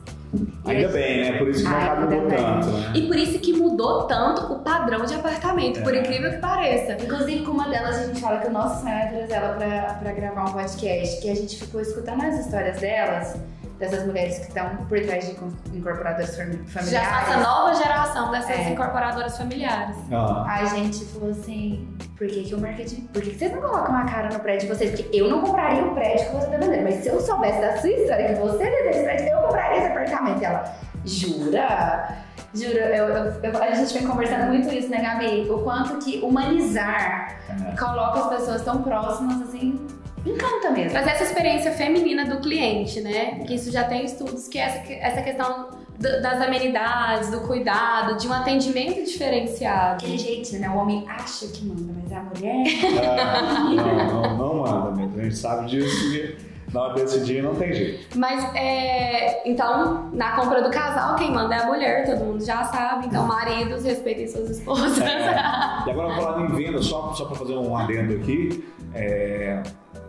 [0.64, 1.38] Ainda bem, né?
[1.38, 2.92] Por isso que o mercado mudou tanto, né?
[2.94, 5.82] E por isso que mudou tanto o padrão de apartamento, é.
[5.82, 7.02] por incrível que pareça.
[7.02, 9.94] Inclusive, com uma delas, a gente fala que o nosso sonho é trazer ela pra,
[9.94, 13.36] pra gravar um podcast, que a gente ficou escutando as histórias delas
[13.82, 15.32] dessas mulheres que estão por trás de
[15.76, 16.88] incorporadoras familiares.
[16.88, 18.70] Já essa nova geração dessas é.
[18.70, 19.96] incorporadoras familiares.
[20.12, 20.44] Ah.
[20.46, 23.08] A gente falou assim, por que, que o marketing...
[23.12, 24.90] Por que, que vocês não colocam a cara no prédio de vocês?
[24.92, 27.76] Porque eu não compraria o prédio que você está vendendo, mas se eu soubesse da
[27.78, 30.44] sua história, que você vendeu esse prédio, eu compraria esse apartamento.
[30.44, 32.18] Ela, jura?
[32.54, 35.50] Juro, eu, eu, eu, a gente vem conversando muito isso, né, Gabi?
[35.50, 37.76] O quanto que humanizar é.
[37.76, 39.84] coloca as pessoas tão próximas, assim,
[40.26, 40.90] encanta mesmo.
[40.90, 43.40] Trazer essa experiência feminina do cliente, né?
[43.46, 48.32] Que isso já tem estudos que essa, essa questão das amenidades, do cuidado, de um
[48.32, 50.04] atendimento diferenciado.
[50.04, 50.68] Aquele jeito, né?
[50.68, 52.62] O homem acha que manda, mas é a mulher.
[53.22, 55.20] Ah, não, não, não manda mesmo.
[55.20, 56.36] A gente sabe disso e
[56.72, 58.18] na hora de decidir não tem jeito.
[58.18, 62.64] Mas é, então, na compra do casal, quem manda é a mulher, todo mundo já
[62.64, 63.06] sabe.
[63.06, 64.98] Então, maridos, respeitem suas esposas.
[65.00, 65.86] É.
[65.86, 69.62] E agora falando em venda, só, só para fazer um adendo aqui, é,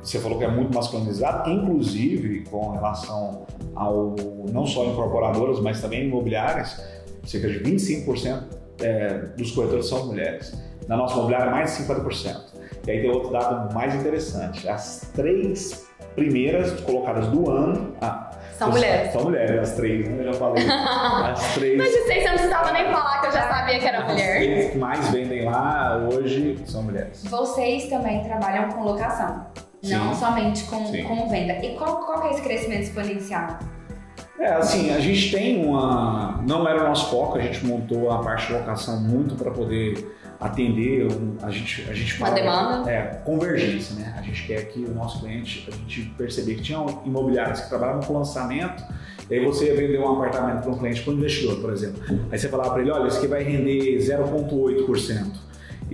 [0.03, 4.15] você falou que é muito masculinizado, inclusive com relação ao
[4.51, 6.83] não só incorporadoras, mas também imobiliárias,
[7.23, 8.43] cerca de 25%
[8.81, 10.53] é, dos corretores são mulheres.
[10.87, 12.41] Na nossa imobiliária, mais de 50%.
[12.85, 17.95] E aí tem outro dado mais interessante: as três primeiras colocadas do ano.
[18.01, 19.13] Ah, são mulheres.
[19.13, 20.19] São mulheres, as três, né?
[20.19, 20.63] Eu já falei.
[20.69, 21.77] As três.
[21.77, 24.37] Mas de seis, você não precisava nem falar que eu já sabia que era mulher.
[24.37, 27.23] As três que mais vendem lá hoje são mulheres.
[27.23, 29.47] Vocês também trabalham com locação.
[29.83, 29.95] Sim.
[29.95, 31.53] não somente com, com venda.
[31.63, 33.59] E qual, qual que é esse crescimento exponencial?
[34.39, 36.41] É, assim, a gente tem uma.
[36.47, 40.17] Não era o nosso foco, a gente montou a parte de locação muito para poder
[40.39, 41.07] atender.
[41.41, 42.31] A gente, a gente fala.
[42.31, 42.91] Uma demanda?
[42.91, 44.15] É, convergência, né?
[44.17, 48.01] A gente quer que o nosso cliente, a gente perceber que tinha imobiliários que trabalhavam
[48.01, 48.83] com lançamento,
[49.29, 52.01] e aí você ia vender um apartamento para um cliente, para um investidor, por exemplo.
[52.31, 55.42] Aí você falava para ele: olha, isso aqui vai render 0,8%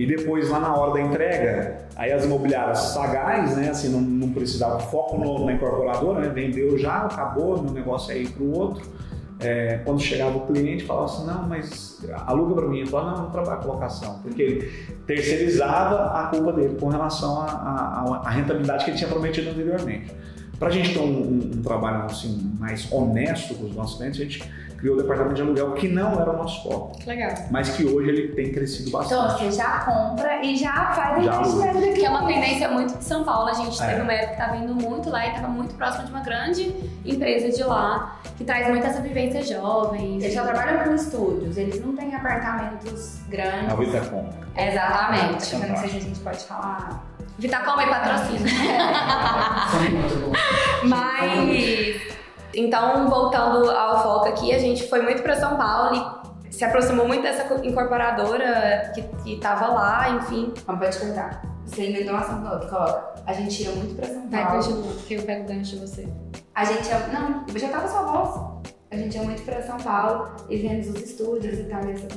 [0.00, 4.30] e depois lá na hora da entrega, aí as imobiliárias sagaz, né, assim, não, não
[4.32, 8.82] precisava foco no, na incorporadora, né, vendeu já, acabou, meu negócio é para o outro.
[9.40, 12.78] É, quando chegava o cliente, falava assim, não, mas aluga para mim.
[12.78, 17.38] Ele falava, não, não trabalho com locação, porque ele terceirizava a culpa dele com relação
[17.42, 20.14] à rentabilidade que ele tinha prometido anteriormente.
[20.58, 24.18] Para a gente ter um, um, um, trabalho assim, mais honesto com os nossos clientes,
[24.18, 24.42] a gente
[24.80, 26.98] criou o departamento de aluguel, que não era o nosso foco.
[27.06, 27.32] Legal.
[27.50, 29.34] Mas que hoje ele tem crescido bastante.
[29.34, 32.00] Então, você já compra e já faz o investimento daqui.
[32.00, 33.48] Que é uma tendência muito de São Paulo.
[33.48, 33.86] A gente é.
[33.86, 36.74] teve uma época que estava indo muito lá e estava muito próximo de uma grande
[37.04, 40.16] empresa de lá, que traz muito essa vivência jovem.
[40.16, 43.70] Eles já trabalham com estúdios, eles não têm apartamentos grandes.
[43.70, 44.30] A Vitacom.
[44.56, 45.54] Exatamente.
[45.54, 47.04] Eu não sei se a gente pode falar.
[47.38, 48.50] Vitacom e patrocina.
[50.84, 52.09] Mas
[52.54, 57.06] então, voltando ao foco aqui, a gente foi muito para São Paulo e se aproximou
[57.06, 60.52] muito dessa incorporadora que estava lá, enfim.
[60.66, 61.42] Mas pode contar.
[61.64, 63.22] Você inventou uma ação outra, coloca.
[63.26, 64.30] A gente ia muito pra São Paulo.
[64.30, 66.08] Vai, continua, porque eu pego o gancho de você.
[66.54, 66.98] A gente ia.
[67.08, 68.72] Não, já tava sua voz.
[68.90, 72.08] A gente ia muito pra São Paulo e vendo os estúdios e tal, e essa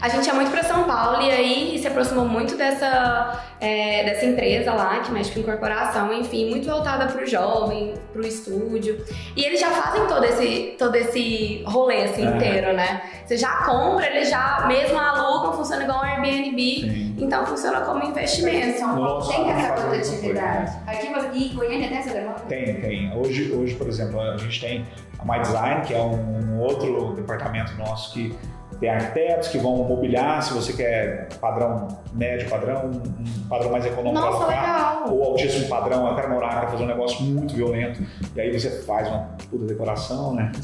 [0.00, 4.24] a gente ia muito para São Paulo e aí se aproximou muito dessa, é, dessa
[4.24, 9.04] empresa lá que mexe com incorporação, enfim, muito voltada para o jovem, para o estúdio.
[9.36, 12.30] E eles já fazem todo esse, todo esse rolê assim é.
[12.30, 13.02] inteiro, né?
[13.26, 17.16] Você já compra, eles já mesmo alugam, funciona igual um Airbnb, Sim.
[17.18, 18.80] então funciona como investimento.
[18.80, 20.78] Nossa, tem essa produtividade.
[20.86, 22.40] Aqui e Goiânia tem essa demanda?
[22.48, 23.12] Tem, tem.
[23.14, 24.86] Hoje, hoje, por exemplo, a gente tem
[25.20, 28.36] a My Design, que é um outro departamento nosso que
[28.80, 34.24] tem arquitetos que vão mobiliar, se você quer padrão médio, padrão, um padrão mais econômico
[34.24, 35.12] Nossa, legal.
[35.12, 38.02] ou altíssimo padrão, eu quero morar, quero fazer um negócio muito violento,
[38.34, 40.50] e aí você faz uma puta decoração, né?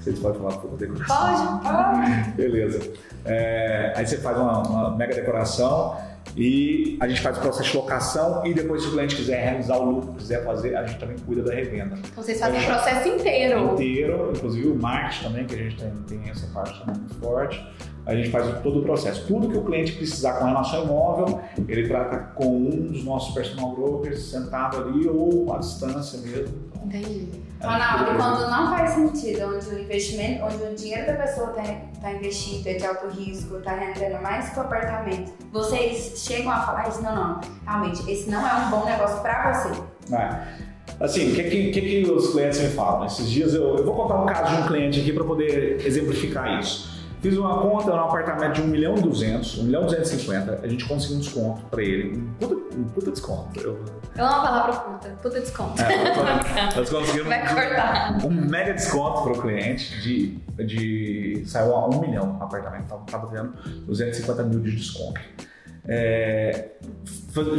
[0.00, 1.58] Vocês podem falar puta decoração?
[1.58, 2.30] Pode, pode.
[2.30, 2.92] Beleza.
[3.26, 5.94] É, aí você faz uma, uma mega decoração
[6.36, 9.78] e a gente faz o processo de locação e depois se o cliente quiser realizar
[9.78, 11.98] o lucro, quiser fazer, a gente também cuida da revenda.
[11.98, 13.72] Então vocês fazem o processo inteiro.
[13.72, 17.64] Inteiro, inclusive o marketing também, que a gente tem, tem essa parte muito forte.
[18.06, 19.26] A gente faz todo o processo.
[19.26, 23.34] Tudo que o cliente precisar com relação ao imóvel, ele trata com um dos nossos
[23.34, 26.54] personal brokers sentado ali ou à distância mesmo.
[26.84, 27.49] Entendi.
[27.62, 31.62] Ronaldo, quando não faz sentido, onde o investimento, onde o dinheiro da pessoa está
[32.00, 36.62] tá investido, é de alto risco, está rendendo mais que o apartamento, vocês chegam a
[36.62, 37.02] falar isso?
[37.02, 39.82] Não, não, realmente, esse não é um bom negócio para você.
[40.14, 40.70] É.
[40.98, 43.06] Assim, o que, que, que, os clientes me falam?
[43.06, 46.58] Esses dias eu, eu vou contar um caso de um cliente aqui para poder exemplificar
[46.58, 46.89] isso.
[47.20, 50.68] Fiz uma conta num apartamento de 1 milhão e 200, 1 milhão e 250, a
[50.68, 52.16] gente conseguiu um desconto pra ele.
[52.16, 53.60] Um puta, um puta desconto.
[53.60, 53.84] Eu...
[54.16, 55.82] eu amo a palavra puta, puta desconto.
[55.82, 58.24] É, nós conseguimos Vai cortar.
[58.24, 63.26] um mega desconto pro cliente de, de saiu a 1 milhão no apartamento, tava, tava
[63.26, 63.52] tendo
[63.86, 65.20] 250 mil de desconto.
[65.86, 66.70] É,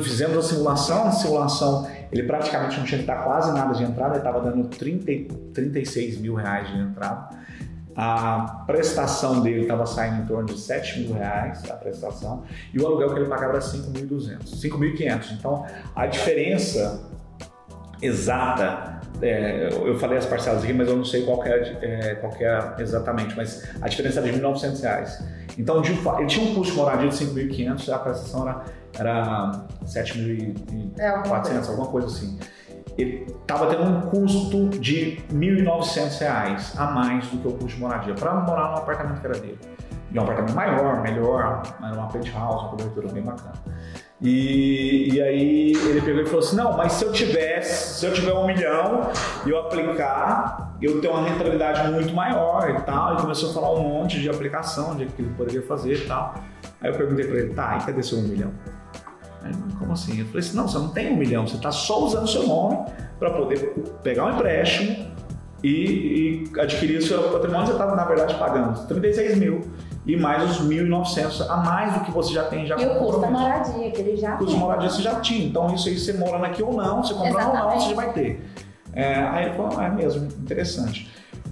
[0.04, 4.16] fizemos a simulação, a simulação ele praticamente não tinha que dar quase nada de entrada,
[4.16, 7.41] ele estava dando 30, 36 mil reais de entrada.
[7.96, 12.86] A prestação dele estava saindo em torno de 7 mil reais, a prestação, e o
[12.88, 15.32] aluguel que ele pagava era 5.200, 5.500.
[15.34, 17.02] Então, a diferença
[18.02, 22.34] exata, é, eu falei as parcelas aqui, mas eu não sei qual é, é, qual
[22.40, 25.24] é exatamente, mas a diferença era de 1.900 reais.
[25.58, 28.64] Então, de, ele tinha um custo de moradia de 5.500, a prestação era,
[28.98, 32.40] era 7.400, é, alguma coisa assim
[32.98, 37.80] ele estava tendo um custo de R$ 1.900 a mais do que o custo de
[37.80, 39.60] moradia para morar no apartamento que era dele.
[40.12, 43.54] E um apartamento maior, melhor, era uma penthouse, uma cobertura bem bacana.
[44.22, 48.14] E, e aí ele pegou e falou assim: não, mas se eu tivesse, se eu
[48.14, 49.10] tiver um milhão
[49.46, 53.16] e eu aplicar, eu tenho uma rentabilidade muito maior e tal.
[53.16, 56.36] E começou a falar um monte de aplicação, de que ele poderia fazer e tal.
[56.80, 58.52] Aí eu perguntei para ele: tá, e cadê seu um milhão?
[59.44, 60.20] Aí, como assim?
[60.20, 62.86] Eu falei assim, não, você não tem um milhão, você está só usando seu nome
[63.20, 63.74] para poder
[64.04, 65.08] pegar um empréstimo
[65.64, 67.68] e, e adquirir o seu patrimônio.
[67.68, 69.62] Você está, na verdade, pagando 36 mil
[70.06, 73.22] e mais os 1.900 a mais do que você já tem já E o custo
[73.22, 75.46] da moradia, que ele já O custo da moradia você já tinha.
[75.46, 78.14] Então, isso aí, você morando aqui ou não, você comprando ou não, você já vai
[78.14, 78.44] ter.
[78.94, 81.10] É, aí ele falou, ah, é mesmo, interessante.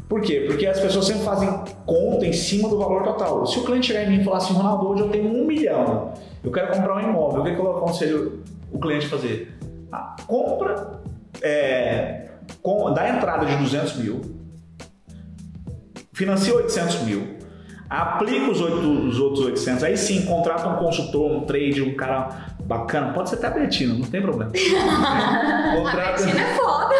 [0.10, 0.45] Por quê?
[0.47, 1.47] Porque as pessoas sempre fazem
[1.86, 3.45] conta em cima do valor total.
[3.45, 6.13] Se o cliente chegar em mim e falar assim, Ronaldo, hoje eu tenho um milhão,
[6.43, 9.58] eu quero comprar um imóvel, o que, que eu aconselho o cliente a fazer?
[9.91, 11.02] Ah, compra,
[11.41, 12.30] é,
[12.62, 14.21] com, dá entrada de 200 mil,
[16.13, 17.38] financia 800 mil,
[17.89, 18.75] aplica os, 8,
[19.08, 23.38] os outros 800, aí sim, contrata um consultor, um trade, um cara bacana, pode ser
[23.38, 24.52] até a Betina, não tem problema.
[25.75, 26.10] Contrata...
[26.10, 26.95] A Betina é foda.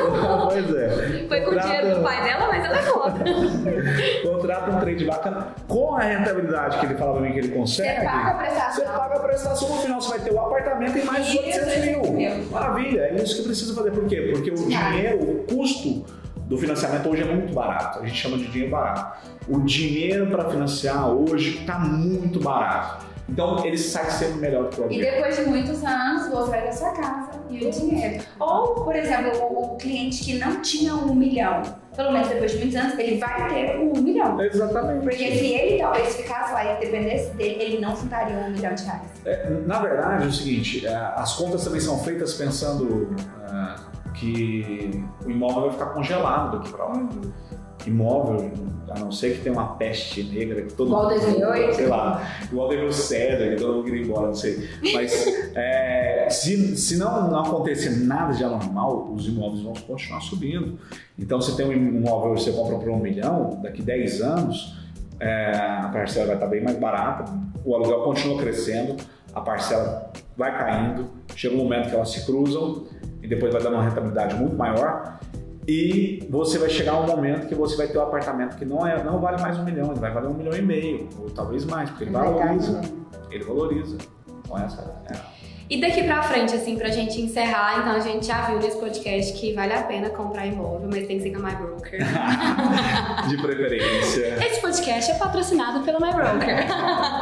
[0.50, 1.26] pois é.
[1.28, 3.20] Foi com o dinheiro do pai dela, mas ela é foda.
[4.50, 8.00] Contrata um trade bacana com a rentabilidade que ele fala pra mim que ele consegue.
[8.00, 8.74] Você paga a prestação.
[8.74, 12.50] Você paga a prestação no final, você vai ter o apartamento e mais 800 mil.
[12.50, 13.92] Maravilha, é isso que precisa fazer.
[13.92, 14.32] Por quê?
[14.34, 16.04] Porque o dinheiro, o custo
[16.36, 18.00] do financiamento hoje é muito barato.
[18.00, 19.30] A gente chama de dinheiro barato.
[19.48, 23.06] O dinheiro para financiar hoje está muito barato.
[23.30, 25.00] Então ele sai sempre melhor do que o aluguel.
[25.00, 28.24] E depois de muitos anos você vai ter sua casa e o dinheiro.
[28.40, 31.62] Ou, por exemplo, o, cliente que não tinha um milhão,
[32.00, 34.42] pelo menos depois de muitos anos, ele vai ter um milhão.
[34.42, 35.04] Exatamente.
[35.04, 38.84] Porque se ele talvez ficasse lá e dependesse dele, ele não juntaria um milhão de
[38.86, 39.02] reais.
[39.26, 42.86] É, na verdade, é o seguinte: é, as contas também são feitas pensando.
[42.86, 47.10] Uh, que o imóvel vai ficar congelado daqui para lá.
[47.88, 48.52] Imóvel,
[48.90, 51.14] a não ser que tenha uma peste negra que todo mundo.
[51.14, 51.76] Igual 2008?
[51.76, 54.70] Sei lá, igual 2007, que todo mundo queria ir embora, não sei.
[54.94, 60.78] Mas é, se, se não, não acontecer nada de anormal, os imóveis vão continuar subindo.
[61.18, 64.78] Então, se tem um imóvel que você compra por um milhão, daqui 10 anos,
[65.20, 67.32] é, a parcela vai estar bem mais barata,
[67.66, 68.96] o aluguel continua crescendo,
[69.34, 72.86] a parcela vai caindo, chega um momento que elas se cruzam
[73.22, 75.19] e depois vai dar uma rentabilidade muito maior.
[75.70, 78.88] E você vai chegar a um momento que você vai ter um apartamento que não,
[78.88, 81.64] é, não vale mais um milhão, ele vai valer um milhão e meio, ou talvez
[81.64, 82.82] mais, porque ele valoriza.
[83.30, 83.98] Ele valoriza.
[84.44, 88.42] Então essa é e daqui pra frente, assim, pra gente encerrar, então a gente já
[88.48, 91.52] viu nesse podcast que vale a pena comprar imóvel, mas tem que ser com a
[91.52, 92.00] My Broker.
[93.30, 94.44] De preferência.
[94.44, 96.66] Esse podcast é patrocinado pela My Broker.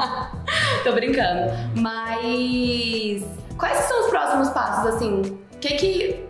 [0.86, 1.52] Tô brincando.
[1.76, 3.26] Mas
[3.58, 5.38] quais são os próximos passos, assim?
[5.58, 6.26] O que, que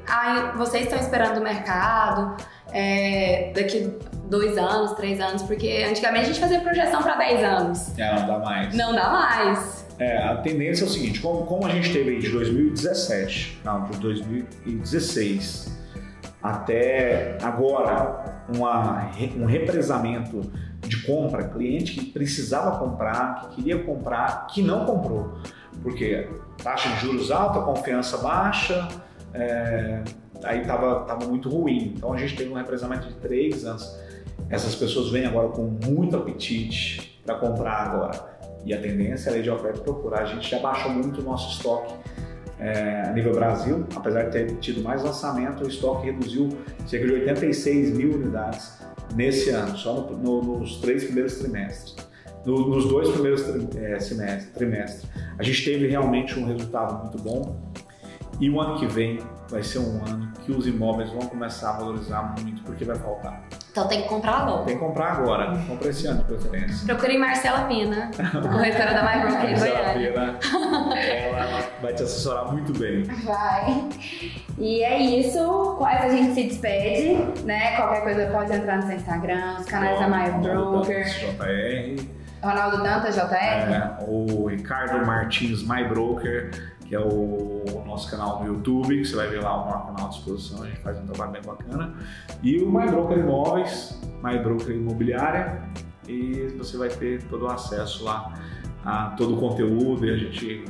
[0.56, 3.92] vocês estão esperando do mercado é, daqui
[4.30, 5.44] dois anos, três anos?
[5.44, 8.00] Porque antigamente a gente fazia projeção para 10 anos.
[8.00, 8.74] É, não dá mais.
[8.74, 9.86] Não dá mais.
[10.00, 13.84] É, a tendência é o seguinte, como, como a gente teve aí de 2017, não,
[13.90, 15.76] de 2016
[16.42, 24.62] até agora uma, um represamento de compra, cliente que precisava comprar, que queria comprar, que
[24.62, 25.38] não comprou.
[25.84, 26.30] Porque
[26.64, 28.88] taxa de juros alta, confiança baixa,
[29.38, 30.04] é,
[30.44, 31.94] aí estava tava muito ruim.
[31.96, 33.98] Então a gente teve um represamento de três anos.
[34.50, 38.38] Essas pessoas vêm agora com muito apetite para comprar agora.
[38.66, 40.22] E a tendência é de oferta procurar.
[40.22, 41.94] A gente já baixou muito o nosso estoque
[42.60, 46.50] é, a nível Brasil, apesar de ter tido mais lançamento, o estoque reduziu
[46.88, 48.80] cerca de 86 mil unidades
[49.16, 51.96] nesse ano, só no, no, nos três primeiros trimestres.
[52.46, 53.44] No, nos dois primeiros
[53.76, 53.98] é,
[54.56, 55.06] trimestres.
[55.38, 57.72] A gente teve realmente um resultado muito bom
[58.40, 59.20] e o ano que vem
[59.50, 63.42] vai ser um ano que os imóveis vão começar a valorizar muito porque vai faltar.
[63.72, 64.66] Então tem que comprar logo.
[64.66, 65.58] Tem que comprar agora.
[65.68, 66.86] Compra esse ano de preferência.
[66.86, 70.40] Procure Marcela Pina, corretora da MyBroker em Goiânia.
[71.00, 73.04] ela vai te assessorar muito bem.
[73.04, 73.90] Vai.
[74.58, 75.76] E é isso.
[75.78, 77.76] Quase a gente se despede, né?
[77.76, 81.06] Qualquer coisa pode entrar no seu Instagram, os canais Bom, da MyBroker.
[81.06, 82.18] JR.
[82.42, 83.34] Ronaldo Dantas, JR.
[83.34, 89.28] É, o Ricardo Martins, MyBroker que é o nosso canal no YouTube, que você vai
[89.28, 91.94] ver lá o maior canal à disposição, a gente faz um trabalho bem bacana.
[92.42, 95.62] E o MyBroker Imóveis, MyBroker Imobiliária,
[96.08, 98.34] e você vai ter todo o acesso lá
[98.86, 100.64] a todo o conteúdo e a gente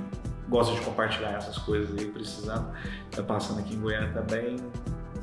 [0.50, 2.68] gosta de compartilhar essas coisas aí, precisando.
[3.12, 4.56] Tá passando aqui em Goiânia também,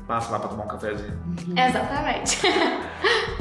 [0.07, 1.19] passa lá para tomar um cafezinho.
[1.57, 2.39] Exatamente.